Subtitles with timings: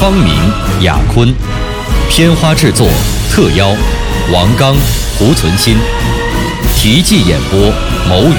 [0.00, 0.32] 方明、
[0.80, 1.30] 雅坤，
[2.08, 2.88] 片花制作
[3.30, 3.68] 特邀
[4.32, 4.74] 王刚、
[5.18, 5.76] 胡存新，
[6.74, 7.70] 题记演播
[8.08, 8.34] 牟云，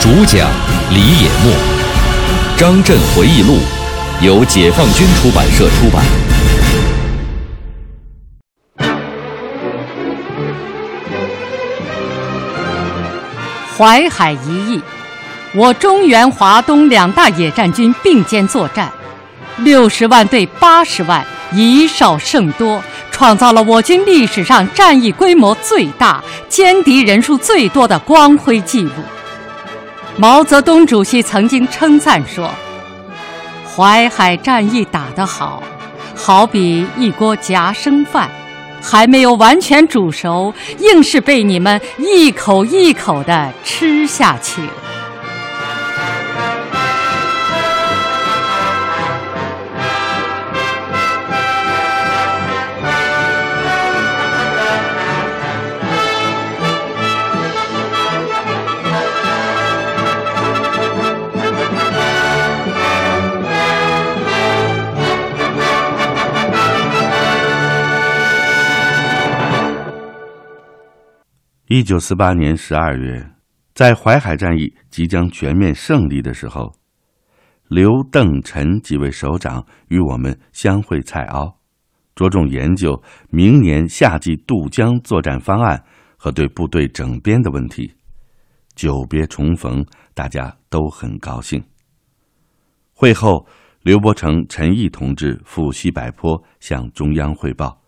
[0.00, 0.50] 主讲
[0.90, 1.52] 李野墨，
[2.58, 3.58] 《张震回忆录》
[4.26, 6.04] 由解放军出版社出版。
[13.78, 14.82] 淮海一役，
[15.54, 18.92] 我中原、华东两大野战军并肩作战，
[19.58, 28.92] 六十万对八十万，以少胜多，创造了我军历史上战役规模最大、歼敌人数最多的光辉记录。
[30.16, 32.50] 毛泽东主席曾经称赞说
[33.64, 35.62] ：“淮海战役打得好，
[36.14, 38.28] 好比一锅夹生饭。”
[38.80, 44.62] 还没有完全煮熟，硬是被你们一口一口的吃下去。
[71.78, 73.24] 一九四八年十二月，
[73.72, 76.74] 在淮海战役即将全面胜利的时候，
[77.68, 81.54] 刘、邓、陈几位首长与我们相会蔡骜，
[82.16, 85.84] 着重研究明年夏季渡江作战方案
[86.16, 87.94] 和对部队整编的问题。
[88.74, 91.62] 久别重逢，大家都很高兴。
[92.92, 93.46] 会后，
[93.82, 97.80] 刘伯承、陈毅同志赴西柏坡向中央汇报。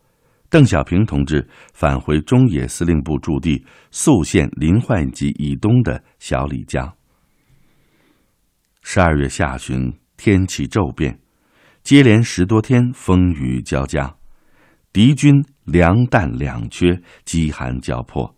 [0.50, 6.92] 邓小平同志返回中野司令部驻地宿县临淮集以东的小李家。
[8.82, 11.20] 十二月下旬，天气骤变，
[11.84, 14.12] 接连十多天风雨交加，
[14.92, 15.32] 敌军
[15.64, 18.34] 粮弹两缺，饥寒交迫，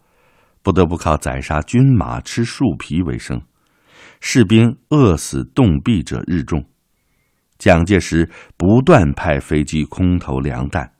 [0.63, 3.41] 不得不靠宰杀军马、吃树皮为生，
[4.21, 6.63] 士兵饿死冻毙者日众。
[7.57, 10.93] 蒋介石不断派飞机空投粮弹。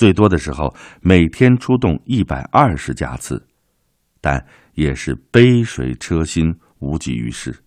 [0.00, 3.46] 最多的时候，每天出动一百二十架次，
[4.22, 7.62] 但也是杯水车薪，无济于事。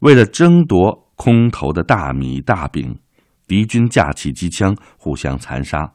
[0.00, 2.98] 为了争夺空投的大米大饼，
[3.46, 5.92] 敌军架起机枪互相残杀。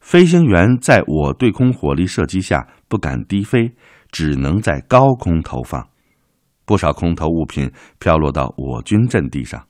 [0.00, 3.72] 飞行员在我对空火力射击下不敢低飞，
[4.10, 5.86] 只能在高空投放，
[6.64, 7.70] 不少空投物品
[8.00, 9.64] 飘落到我军阵地上。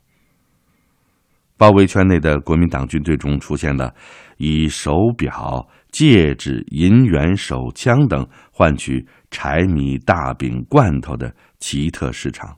[1.57, 3.93] 包围圈内的国民党军队中出现了
[4.37, 12.57] 以手表、戒指、银元、手枪等换取柴米大饼、罐头的奇特市场。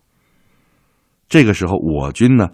[1.28, 2.48] 这个时候，我军呢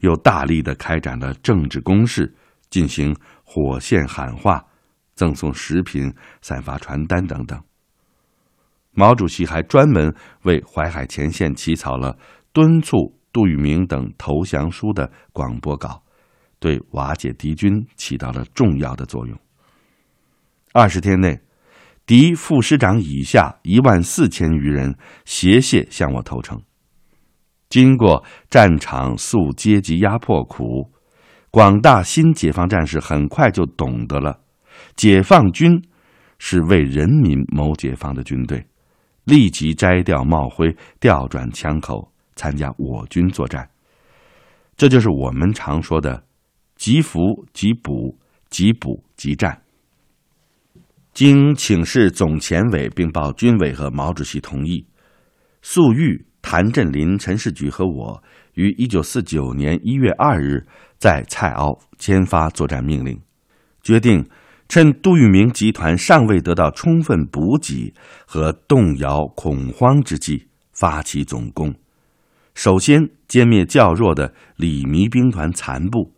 [0.00, 2.34] 又大力的开展了政治攻势，
[2.68, 4.64] 进行火线喊话、
[5.14, 6.12] 赠送食品、
[6.42, 7.60] 散发传单等等。
[8.92, 12.18] 毛主席还专门为淮海前线起草了
[12.52, 13.15] 敦促。
[13.36, 16.02] 杜聿明等投降书的广播稿，
[16.58, 19.38] 对瓦解敌军起到了重要的作用。
[20.72, 21.38] 二十天内，
[22.06, 26.58] 敌副师长以下一万四千余人携械向我投诚。
[27.68, 30.90] 经过战场诉阶级压迫苦，
[31.50, 34.40] 广大新解放战士很快就懂得了，
[34.96, 35.86] 解放军
[36.38, 38.66] 是为人民谋解放的军队，
[39.24, 42.10] 立即摘掉帽徽，调转枪口。
[42.36, 43.68] 参加我军作战，
[44.76, 46.22] 这就是我们常说的
[46.76, 48.16] “即俘即补，
[48.50, 49.62] 即补即战”。
[51.12, 54.86] 经请示总前委，并报军委和毛主席同意，
[55.62, 58.22] 粟裕、谭震林、陈士举和我
[58.52, 60.66] 于一九四九年一月二日
[60.98, 63.18] 在蔡凹签发作战命令，
[63.82, 64.28] 决定
[64.68, 67.94] 趁杜聿明集团尚未得到充分补给
[68.26, 71.74] 和动摇恐慌之际，发起总攻。
[72.56, 76.10] 首先歼灭较弱的李弥兵团残部，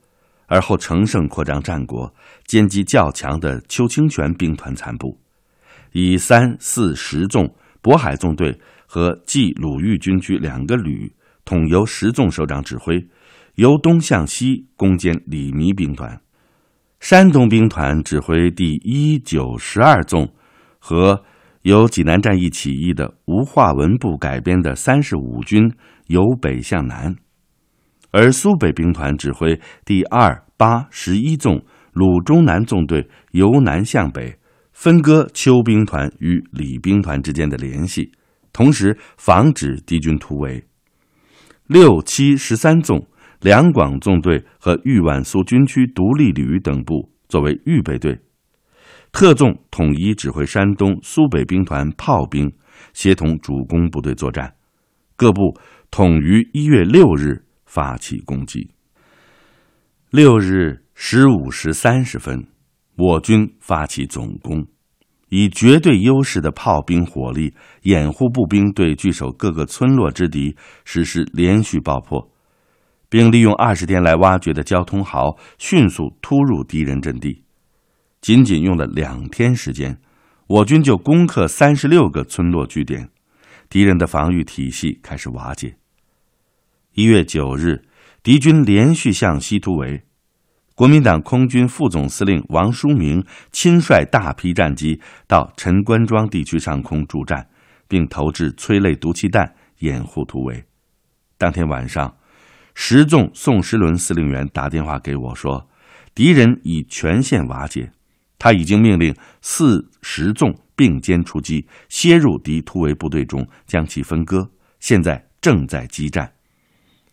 [0.47, 2.15] 而后乘胜扩张战果，
[2.47, 5.19] 歼击较强的邱清泉兵团残部，
[5.91, 7.53] 以三四十纵
[7.83, 8.57] 渤海纵队
[8.87, 11.13] 和冀鲁豫军区两个旅
[11.45, 13.05] 统由十纵首长指挥，
[13.57, 16.21] 由东向西攻坚李弥兵团。
[17.01, 20.33] 山东兵团指挥第一、九、十二纵
[20.79, 21.25] 和
[21.69, 25.71] 由济南战役起义的吴化文部改编的三十五军
[26.07, 27.15] 由北向南，
[28.11, 31.63] 而苏北兵团指挥第二、八、十一纵
[31.93, 34.39] 鲁中南纵队由南向北，
[34.73, 38.13] 分割邱兵团与李兵团之间的联系，
[38.51, 40.65] 同时防止敌军突围。
[41.67, 43.07] 六、七、十三纵。
[43.41, 48.19] 两广纵队和豫皖苏军区独立旅等部作为预备队，
[49.13, 52.53] 特纵统一指挥山东、苏北兵团炮兵，
[52.93, 54.55] 协同主攻部队作战。
[55.17, 55.59] 各部
[55.91, 58.71] 统于一月六日发起攻击。
[60.11, 62.47] 六日十五时三十分，
[62.97, 64.67] 我军发起总攻，
[65.29, 72.31] 以绝对优势的炮兵火力掩护步兵对据守各个村落之敌实施连续爆破。
[73.11, 77.43] 并利用二十天来挖掘的交通壕，迅速突入敌人阵地。
[78.21, 80.01] 仅仅用了两天时间，
[80.47, 83.09] 我军就攻克三十六个村落据点，
[83.69, 85.77] 敌人的防御体系开始瓦解。
[86.95, 87.85] 一月九日，
[88.23, 90.05] 敌军连续向西突围，
[90.75, 97.49] 国民党空军副总司令王书明亲率大批战机到陈官庄地区上空助战，
[97.87, 100.65] 并投掷催泪毒气弹掩护突围。
[101.37, 102.15] 当天晚上。
[102.81, 105.69] 十纵宋时轮司令员打电话给我说，
[106.15, 107.91] 敌人已全线瓦解，
[108.39, 114.49] 他已经命令四十纵并肩出击，切入敌突围部队中，将其分割，
[114.79, 116.33] 现在正在激战。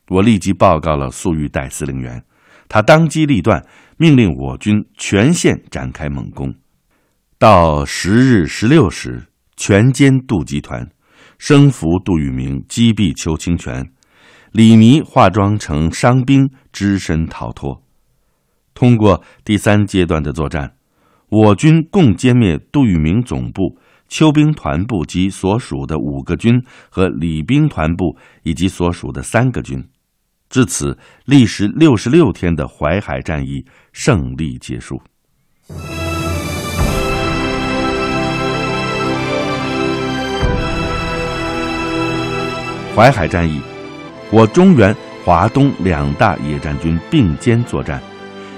[0.10, 2.24] 我立即报告了粟裕代司令员，
[2.70, 3.66] 他当机立断，
[3.98, 6.54] 命令我军全线展开猛攻。
[7.40, 9.24] 到十日十六时，
[9.58, 10.88] 全歼杜集团，
[11.40, 13.92] 生俘杜聿明，击毙邱清泉。
[14.52, 17.84] 李弥化妆成伤兵，只身逃脱。
[18.74, 20.75] 通过第三阶段的作战，
[21.38, 23.78] 我军共歼灭杜聿明总部、
[24.08, 29.84] 邱兵团部及所属的五个军和李兵团部以及所属的三个军。
[30.50, 35.02] 至此，历时六十六天的淮海战役胜利结束。
[42.96, 43.60] 淮海战役。
[44.32, 44.96] 我中原、
[45.26, 48.02] 华东两大野战军并肩作战，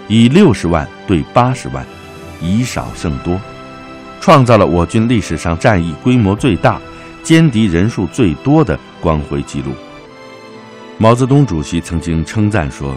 [0.08, 1.84] 以六十万对八十万，
[2.42, 3.40] 以少胜多，
[4.20, 6.80] 创造了我军历史上战役规模最大、
[7.24, 9.72] 歼敌人数最多的光辉记录。
[10.98, 12.96] 毛泽东主席曾经称赞说：“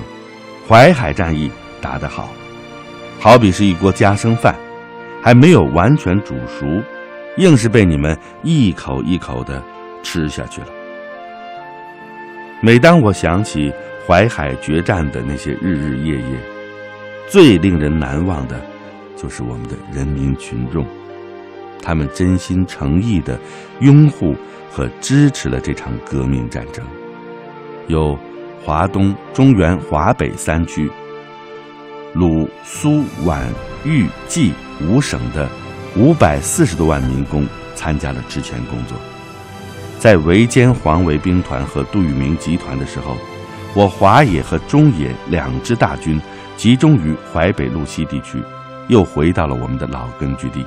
[0.67, 1.51] 淮海战役
[1.81, 2.31] 打得好，
[3.19, 4.55] 好比是一锅夹生饭，
[5.23, 6.83] 还没有完全煮熟，
[7.37, 9.63] 硬是被你们一口一口的
[10.03, 10.69] 吃下去了。”
[12.63, 13.73] 每当我想起
[14.07, 16.41] 淮海决战的那些日日夜夜，
[17.29, 18.61] 最令人难忘的，
[19.21, 20.87] 就是我们的人民群众，
[21.83, 23.39] 他们真心诚意的
[23.81, 24.35] 拥护
[24.71, 26.83] 和支持了这场革命战争。
[27.87, 28.19] 有
[28.65, 30.91] 华东、中原、华北三区、
[32.15, 33.47] 鲁、苏、皖、
[33.85, 35.49] 豫、冀五省的
[35.97, 38.97] 五百四十多万民工参加了之前工作。
[39.99, 43.17] 在围歼黄维兵团和杜聿明集团的时候，
[43.75, 46.19] 我华野和中野两支大军
[46.57, 48.39] 集中于淮北路西地区，
[48.91, 50.63] 又回到了我们的老根据地。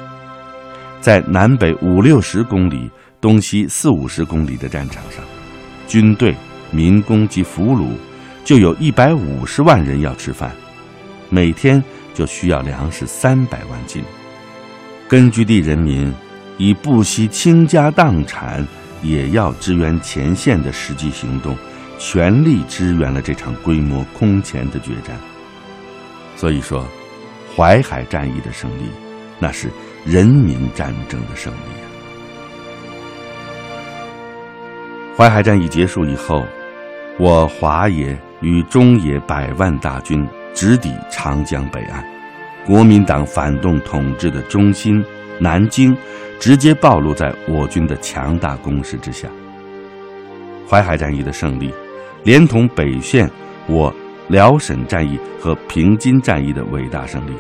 [1.00, 2.90] 在南北五六十公里、
[3.22, 5.24] 东西四五十公里的战场上，
[5.88, 6.34] 军队、
[6.72, 7.90] 民工及俘虏
[8.44, 10.52] 就有一百五十万人要吃饭，
[11.30, 11.84] 每天
[12.16, 14.04] 就需要粮食三百万斤。
[15.08, 16.12] 根据地人民
[16.58, 18.66] 以不惜倾家荡产。
[19.06, 21.58] 也要支援前线的实际行动，
[22.00, 25.14] 全力支援了这场规模空前的决战。
[26.38, 26.88] 所以说，
[27.56, 28.84] 淮海战役的胜利，
[29.40, 29.70] 那是
[30.06, 31.58] 人民战争的胜利！
[35.16, 36.44] 淮海战役结束以后，
[37.20, 42.04] 我华野与中野百万大军直抵长江北岸，
[42.66, 45.04] 国民党反动统治的中心
[45.40, 45.96] 南京。
[46.40, 49.30] 直接暴露在我军的强大攻势之下。
[50.68, 51.74] 淮海战役的胜利，
[52.26, 53.32] 连同北线
[53.66, 53.94] 我
[54.30, 57.32] 辽沈战役和平津战役的伟大胜利，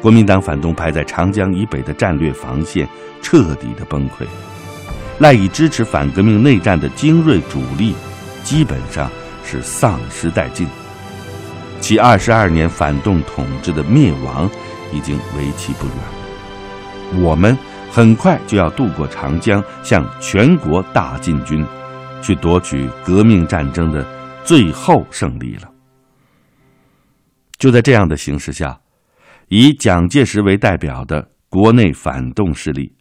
[0.00, 2.88] 国民党反动派在长江以北的战略防线
[3.22, 4.26] 彻底的崩溃，
[5.18, 7.94] 赖以支持反革命内战的精锐主力，
[8.42, 9.10] 基本上
[9.44, 10.66] 是丧失殆尽，
[11.80, 14.50] 其二十二年反动统治的灭亡
[14.92, 17.22] 已经为期不远。
[17.22, 17.56] 我们。
[17.90, 21.64] 很快就要渡过长江，向全国大进军，
[22.20, 24.04] 去夺取革命战争的
[24.44, 25.77] 最后胜利了。
[27.58, 28.80] 就在这样的形势下，
[29.48, 32.94] 以蒋介石为代表的国内反动势力，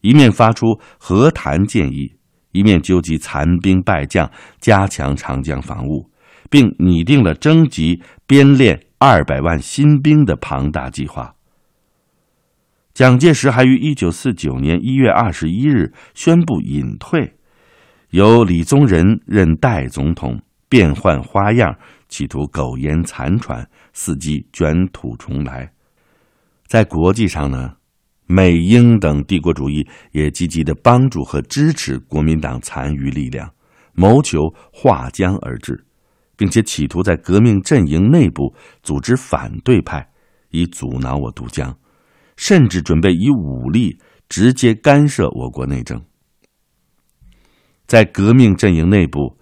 [0.00, 0.66] 一面发出
[0.98, 2.12] 和谈建议，
[2.50, 4.30] 一面纠集残兵败将，
[4.60, 6.10] 加强长江防务，
[6.50, 11.34] 并拟定了征集编练二百万新兵的庞大计划。
[12.92, 17.36] 蒋介石还于一九四九年一月二十一日宣布隐退，
[18.10, 21.76] 由李宗仁任代总统，变换花样，
[22.08, 25.70] 企图苟延残喘，伺机卷土重来。
[26.66, 27.74] 在国际上呢，
[28.24, 33.52] 美英等帝国主义也积极的帮助和支持国民党残余力量，
[33.92, 34.38] 谋求
[34.72, 35.84] 划江而治，
[36.38, 40.08] 并且企图在革命阵营内部组织反对派，
[40.52, 41.76] 以阻挠我渡江。
[42.38, 46.02] 甚至准备以武力直接干涉我国内政。
[47.86, 49.36] 在革命阵营内部，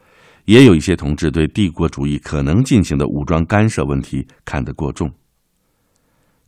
[0.51, 5.09] 也有一些同志对帝国主义可能进行的武装干涉问题看得过重。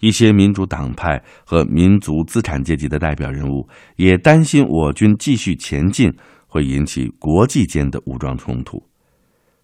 [0.01, 6.13] 一些民主党派和民族资产阶级的代表人物也担心我军继续前进
[6.49, 8.83] 会引起国际间的武装冲突，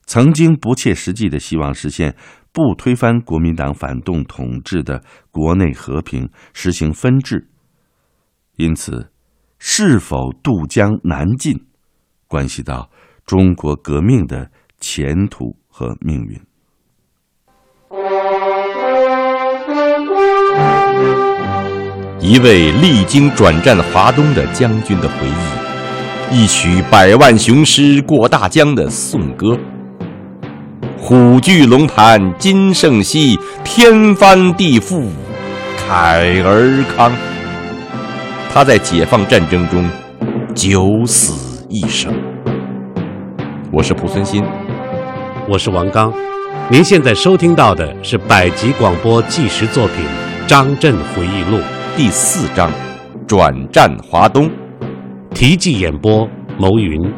[0.07, 2.15] 曾经不切实际的希望实现。
[2.53, 5.03] 不推翻国民党反动统治的
[5.33, 7.51] 国内和平，实行分治。
[8.55, 9.11] 因此，
[9.59, 11.67] 是否渡江南进，
[12.27, 12.91] 关系到
[13.29, 16.41] 中国革命的前途和命运。
[22.19, 25.15] 一位历经转战华东的将军的回
[26.31, 29.55] 忆，一曲百万雄师过大江的颂歌。
[30.97, 35.07] 虎踞龙盘今胜昔，天翻地覆
[35.87, 37.13] 慨而慷。
[38.51, 39.87] 他在解放战争中
[40.55, 42.13] 九死一生。
[43.71, 44.43] 我是蒲存昕，
[45.47, 46.11] 我是王刚。
[46.71, 49.97] 您现在收听到的是百集广播纪实作品
[50.49, 51.59] 《张震回忆录》
[51.95, 52.71] 第四章
[53.27, 54.49] 《转战华东》，
[55.35, 56.27] 题记演播
[56.59, 57.13] 牟云，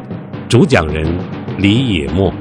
[0.49, 1.17] 主讲人
[1.57, 2.33] 李野墨。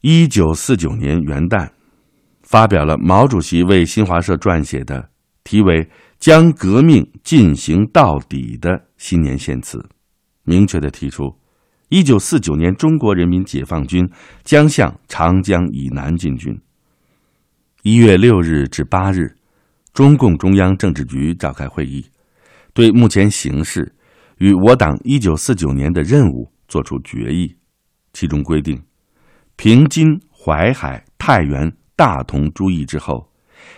[0.00, 1.70] 一九四九年元旦，
[2.44, 5.08] 发表了毛主席为新华社撰写的
[5.42, 5.84] 题为
[6.18, 9.88] 《将革命进行到底》的新年献词，
[10.42, 11.32] 明确的提出，
[11.88, 14.08] 一九四九年中国人民解放军
[14.42, 16.60] 将向长江以南进军。
[17.82, 19.36] 一月六日至八日，
[19.92, 22.04] 中共中央政治局召开会议，
[22.74, 23.94] 对目前形势
[24.38, 27.56] 与我党一九四九年的任务作出决议，
[28.12, 28.82] 其中规定。
[29.54, 33.32] 平津、淮海、太原、大同诸役之后，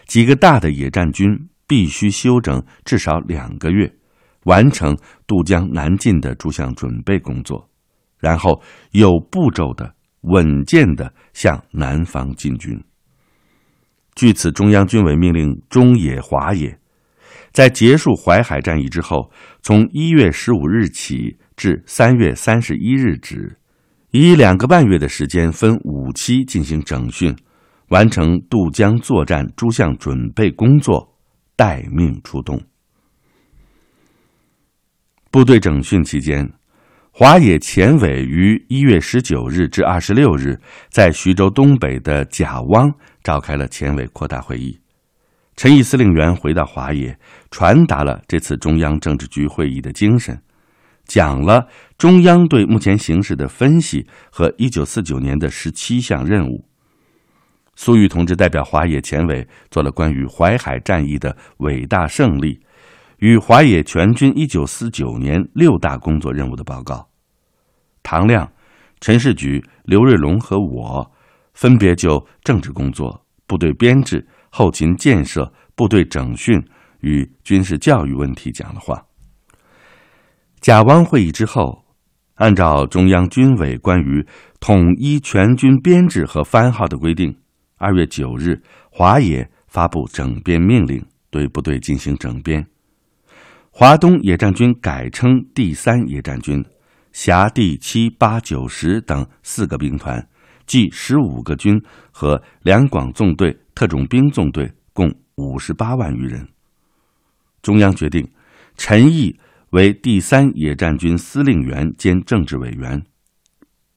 [0.07, 3.95] 几个大的野战军必须休整至少两个月，
[4.43, 7.71] 完成渡江南进的诸项准备工作，
[8.19, 8.61] 然后
[8.91, 12.83] 有步骤的、稳健的向南方进军。
[14.17, 16.77] 据此，中央军委命令中野、华野，
[17.53, 19.31] 在结束淮海战役之后，
[19.63, 23.59] 从一月十五日起至三月三十一日止。
[24.11, 27.37] 以两个半月的时间，分五期进行整训，
[27.91, 31.10] 完成渡江作战诸项准备工作，
[31.61, 32.59] 待命出动。
[35.31, 36.51] 部队整训期间，
[37.11, 42.91] 华野前委于一月十九日至二十六日在徐州东北的贾汪
[43.23, 44.81] 召开了前委扩大会议。
[45.55, 47.15] 陈毅司令员回到华野，
[47.51, 50.41] 传达了这次中央政治局会议的精神。
[51.05, 56.70] 讲了中央对目前形势的分析和一九四九年的十七项任务。
[57.83, 62.61] 苏玉同志代表华野前委做了关于淮海战役的伟大胜利
[63.21, 67.09] 与华野全军一九四九年六大工作任务的报告。
[68.03, 68.53] 唐亮、
[69.01, 71.11] 陈士举、刘瑞龙和我
[71.55, 76.63] 分别就政治工作、部队编制、后勤建设、部队整训
[77.01, 79.03] 与军事教育问题讲了话。
[80.61, 81.83] 贾汪会议之后，
[82.35, 84.27] 按照中央军委关于
[84.61, 87.35] 统一全军编制和番号的规定，
[87.81, 88.61] 二月九日，
[88.91, 92.67] 华野发布整编命令，对部队进行整编。
[93.71, 96.63] 华东野战军改称第三野战军，
[97.11, 100.29] 辖第七、八、九、十等四个兵团，
[100.67, 106.47] 即十五个军和两广纵队、特种兵纵队，共五十八万余人。
[107.63, 108.31] 中央决定，
[108.77, 109.35] 陈毅。
[109.71, 113.01] 为第三野战军司令员兼政治委员，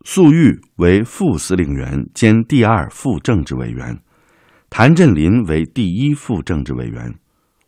[0.03, 3.97] 粟裕为副司令员兼第二副政治委员，
[4.69, 7.15] 谭震林为第一副政治委员，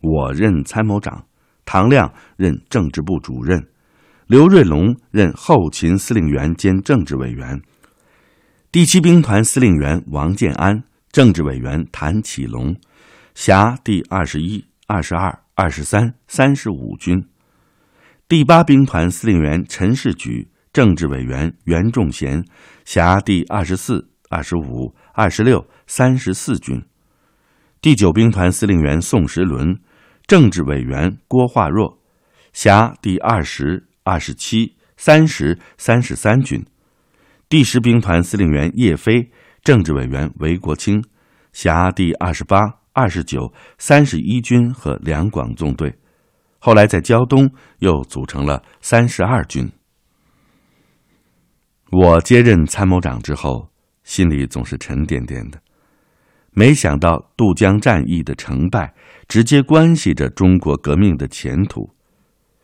[0.01, 1.25] 我任参谋长，
[1.63, 3.65] 唐亮任政治部主任，
[4.27, 7.61] 刘瑞龙任后勤司令员兼政治委员。
[8.69, 12.75] 第七兵团司令员王建安，政治委员谭启龙，
[13.33, 17.25] 辖第二十一、二十二、二十三、三十五军。
[18.27, 22.43] 第八兵团司令员陈士举，政治委员袁仲贤，
[22.83, 26.83] 辖第二十四、二十五、二十六、三十四军。
[27.79, 29.79] 第九兵团司令员宋时轮，
[30.27, 31.99] 政治委员郭化若，
[32.51, 36.65] 辖第二十、二十七、三十、三十三军。
[37.47, 39.31] 第十兵团司令员叶飞，
[39.63, 41.01] 政治委员韦国清，
[41.53, 42.59] 辖第二十八、
[42.91, 45.95] 二十九、三十一军和两广纵队，
[46.59, 49.71] 后来在胶东又组成了三十二军。
[51.91, 53.69] 我接任参谋长之后，
[54.03, 55.61] 心里总是沉甸甸的，
[56.51, 58.93] 没想到渡江战役的成败，
[59.27, 61.89] 直接关系着中国革命的前途，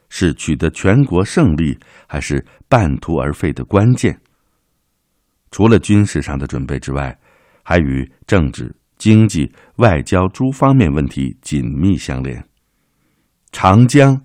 [0.10, 4.20] 是取得全国胜利，还是半途而废的关键。
[5.52, 7.18] 除了军事上的准备之外，
[7.64, 12.44] 还与政治、经济、外交诸方面问题紧密相连。
[13.52, 14.20] 长江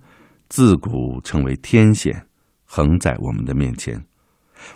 [0.48, 2.26] 自古成为天险，
[2.64, 4.00] 横在我们的面前，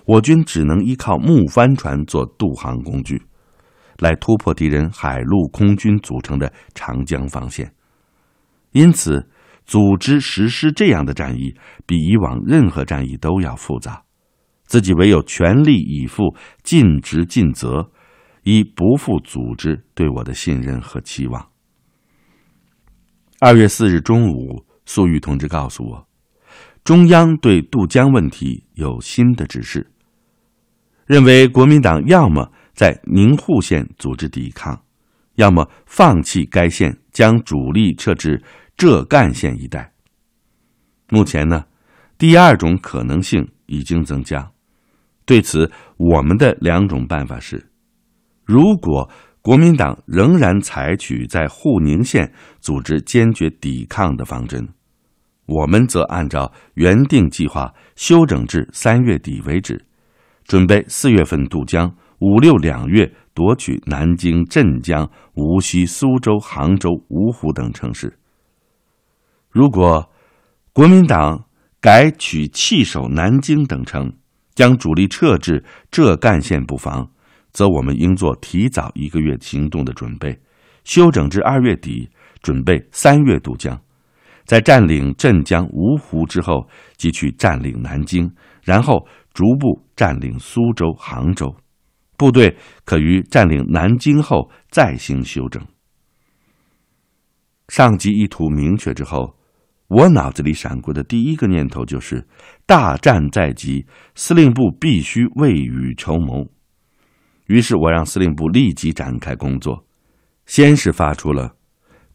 [0.07, 3.23] 我军只能依靠木帆船做渡航工具，
[3.99, 7.73] 来突破敌人海陆空军组成的长江防线。
[8.73, 9.29] 因此，
[9.67, 11.55] 组织实施这样的战役，
[11.87, 14.03] 比以往任何战役都要复杂。
[14.65, 17.91] 自己唯有全力以赴、尽职尽责，
[18.45, 21.49] 以不负组织对我的信任和期望。
[23.41, 26.07] 二月四日中午，粟裕同志告诉我，
[26.83, 29.91] 中央对渡江问题有新的指示，
[31.07, 34.83] 认为国民党要么在宁沪线组织抵抗，
[35.35, 38.43] 要么放弃该线，将主力撤至
[38.77, 39.93] 浙赣线一带。
[41.11, 41.65] 目前呢，
[42.17, 44.51] 第二种可能性已经增加。
[45.27, 47.71] 对此，我们的两种办法是：
[48.45, 49.09] 如果
[49.43, 54.69] 国民党仍然采取在沪宁线组织坚决抵抗的方针，
[55.51, 59.85] 我们则按照原定计划休整至三月底为止，
[60.45, 68.17] 准备四月份渡江，五六两月夺取南京、镇江、无锡、苏州、杭州、芜湖等城市。
[69.51, 70.09] 如果
[70.73, 71.45] 国民党
[71.81, 74.13] 改取弃守南京等城，
[74.55, 77.11] 将主力撤至浙赣线布防，
[77.51, 80.39] 则我们应做提早一个月行动的准备，
[80.85, 82.09] 休整至二月底，
[82.41, 83.81] 准备三月渡江。
[84.51, 88.29] 在占领镇江、芜湖之后，即去占领南京，
[88.65, 91.55] 然后逐步占领苏州、杭州。
[92.17, 95.65] 部队可于占领南京后再行休整。
[97.69, 99.37] 上级意图明确之后。
[99.87, 102.27] 我脑子里闪过的第一个念头就是，
[102.67, 103.87] 大战在即，
[104.17, 106.49] 司令部必须未雨绸缪。
[107.47, 109.85] 于是我让司令部立即展开工作，
[110.47, 111.55] 先是发出了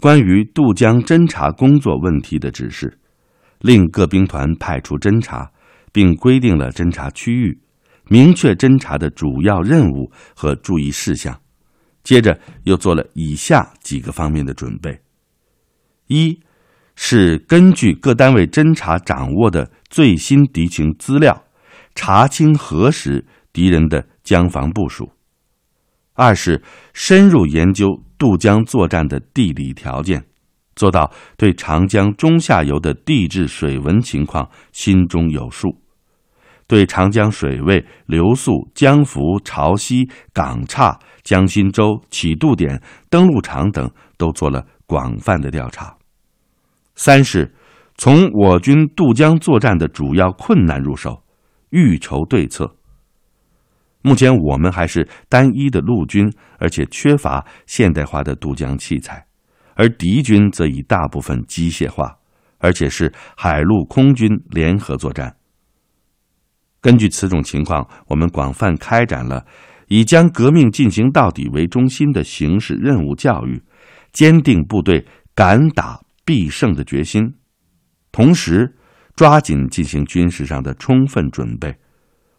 [0.05, 2.99] 关于渡江侦察工作问题的指示，
[3.61, 5.51] 令各兵团派出侦察，
[5.91, 7.59] 并规定了侦察区域，
[8.07, 11.35] 明确侦察的主要任务和注意事项。
[12.03, 15.01] 接着又做了以下几个方面的准备：
[16.05, 16.39] 一。
[16.95, 21.45] 是根据各单位侦察掌握的最新敌情资料，
[21.95, 25.05] 查清核实敌人的江防部署；
[26.13, 26.61] 二是
[26.93, 30.25] 深入研究渡江作战的地理条件，
[30.75, 35.79] 做到对长江中下游的地质水文情况心中有数，
[36.65, 45.95] 对长江水位、流速、江幅、潮汐、港岔、江心洲、起渡点、登陆场等都做了广泛的调查。
[46.95, 47.53] 三是，
[47.95, 51.21] 从我军渡江作战的主要困难入手，
[51.69, 52.75] 预筹对策。
[54.05, 59.25] 目前我们还是单一的陆军，而且缺乏现代化的渡江器材，
[59.73, 62.15] 而敌军则已大部分机械化，
[62.59, 65.35] 而且是海陆空军联合作战。
[66.79, 69.43] 根据此种情况，我们广泛开展了
[69.87, 73.59] 以将革命进行到底为中心的形式任务教育，
[74.13, 75.99] 坚定部队敢打。
[76.27, 77.35] 必胜的决心，
[78.11, 78.75] 同时
[79.15, 81.71] 抓紧进行军事上的充分准备，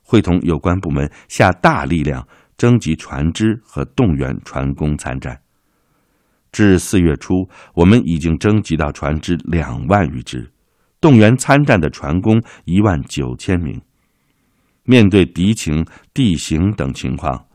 [0.06, 5.38] 会同有关部门下大力量征集船只和动员船工参战。
[6.52, 10.50] 至四月初，我们已经征集到船只两万余只，
[11.00, 13.78] 动员参战的船工一万九千名。
[14.84, 17.46] 面对敌情、地形等情况，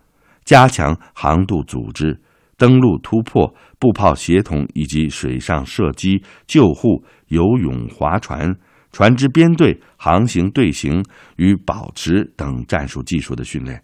[0.44, 2.22] 加强航渡组织。
[2.58, 8.56] 登陆突破、步炮协同以及水上射击、救护、游泳、划船、
[8.92, 11.04] 船只编队、航行队形
[11.38, 13.84] 与保持等战术技术的训练。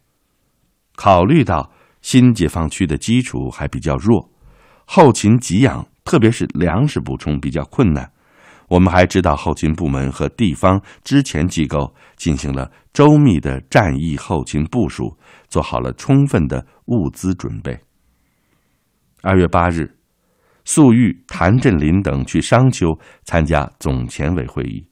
[0.95, 4.29] 考虑到新解放区的基础还比较弱，
[4.85, 8.11] 后勤给养，特别是粮食补充比较困难，
[8.67, 15.17] 我们还知道后勤部门和地方支前机构进行了周密的战役后勤部署，
[15.47, 17.79] 做好了充分的物资准备。
[19.21, 19.97] 二月八日，
[20.65, 24.85] 粟裕、谭震林等去商丘参加总前委会议，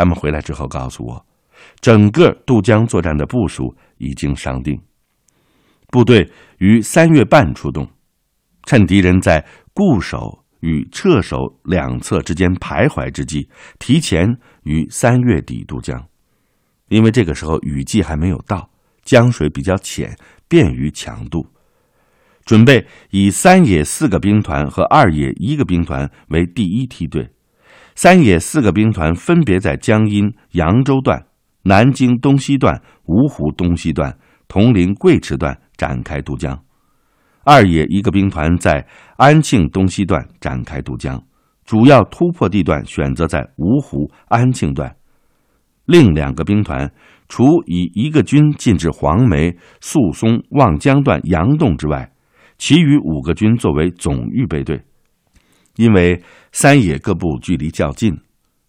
[0.00, 1.26] 他们回来之后告诉我，
[1.82, 4.80] 整个渡江作战的部署已经商定。
[5.88, 7.86] 部队于三月半出动，
[8.64, 13.46] 趁敌人在固守与撤守两侧之间徘徊之际，
[13.78, 14.26] 提前
[14.62, 16.02] 于三月底渡江。
[16.88, 18.70] 因为这个时候雨季还没有到，
[19.02, 20.16] 江水比较浅，
[20.48, 21.46] 便于强渡。
[22.46, 27.28] 准备以三野四个兵团和二野一个兵团为第一梯队，
[28.02, 31.22] 三野四个兵团分别在江阴、扬州段、
[31.64, 34.16] 南京东西段、芜湖东西段、
[34.48, 35.54] 铜陵贵池段。
[35.76, 36.58] 展开渡江，
[37.44, 38.86] 二野一个兵团在
[39.16, 41.22] 安庆东西段展开渡江，
[41.66, 44.96] 主要突破地段选择在芜湖安庆段。
[45.84, 46.90] 另两个兵团
[47.28, 52.10] 除以一个军进至黄梅、宿松、望江段杨洞之外，
[52.56, 54.82] 其余五个军作为总预备队。
[55.80, 58.14] 因为三野各部距离较近，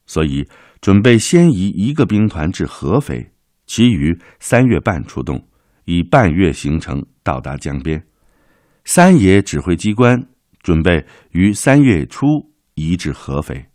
[0.05, 0.47] 所以
[0.79, 3.33] 准备先移一个兵团至合肥，
[3.65, 5.45] 其余三月半出动。
[5.83, 8.01] 以半月行程到达江边，
[8.85, 10.25] 三野指挥机关
[10.61, 12.25] 准备于三月初
[12.75, 13.65] 移至合肥。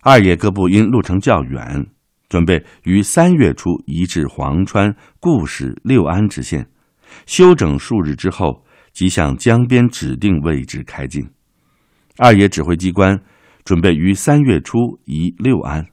[0.00, 1.86] 二野各部因路程较远，
[2.28, 6.68] 准备于三月初移至潢川、固始、六安之线，
[7.26, 11.35] 休整数日之后，即向江边指定位置开进。
[12.18, 13.20] 二野指挥机关
[13.64, 15.86] 准备于三月初移六安。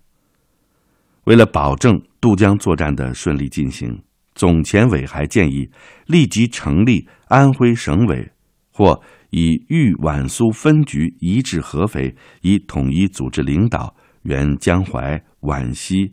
[1.26, 4.02] 为了保证渡江作战的顺利进行。
[4.36, 5.70] 总前委还建议
[6.08, 8.32] 立即成立安徽省委，
[8.72, 16.12] 或以豫皖苏分局移至合肥，以统一组织领导原江淮、皖西、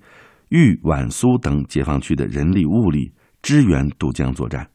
[0.51, 4.69] 豫皖苏等解放区的人力物力，支援渡江作战。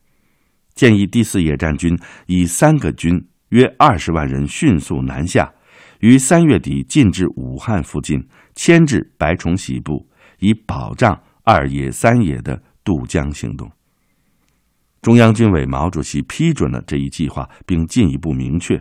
[0.73, 1.95] 建议第四野战军
[2.25, 5.53] 以三个军约二十万人迅速南下，
[5.99, 10.07] 于三月底进至武汉附近，迁至白崇禧部，
[10.39, 12.61] 以保障二野、三野的。
[12.85, 13.67] 渡江行动，
[15.01, 18.79] 中央军委毛主席批准了这一计划，并进一步明确，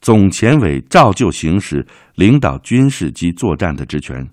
[0.00, 4.30] 总前委照旧行使领导军事及作战的职权，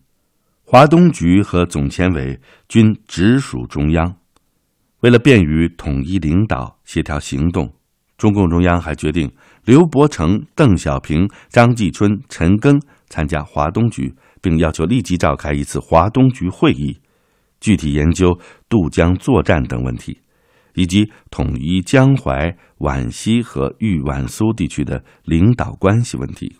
[0.63, 4.15] 华东局和总前委均直属中央。
[4.99, 7.73] 为了便于统一领导、协调行动，
[8.21, 9.31] 中共中央还决定
[9.65, 12.79] 刘伯承、邓小平、张继春、陈赓
[13.09, 16.95] 参加华东局，并要求立即召开一次华东局会议。
[17.59, 20.19] 具体研究渡江作战等问题，
[20.75, 26.55] 以及统一江淮、皖西和豫皖苏地区的领导关系问题。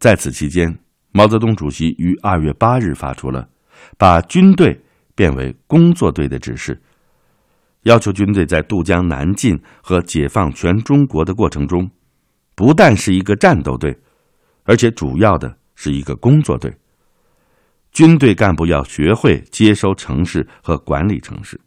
[0.00, 0.76] 在此期间，
[1.12, 3.48] 毛泽东主席于二月八日发出了
[3.96, 4.80] 把军队
[5.14, 6.82] 变为工作队的指示，
[7.82, 11.88] 要求军队在渡江南进和解放全中国的过程中
[12.54, 13.96] 不但是一个战斗队
[14.64, 16.74] 而且主要的是一个工作队。
[17.92, 21.58] 军队干部要学会接收城市和管理城市。